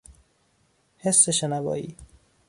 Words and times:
حس 0.97 1.29
شنوایی 1.29 1.95